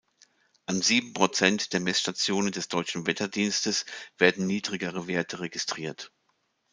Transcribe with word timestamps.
An 0.65 0.81
sieben 0.81 1.13
Prozent 1.13 1.73
der 1.73 1.79
Messstationen 1.79 2.51
des 2.51 2.69
Deutschen 2.69 3.05
Wetterdienstes 3.05 3.85
werden 4.17 4.47
niedrigere 4.47 5.05
Werte 5.05 5.41
registriert. 5.41 6.11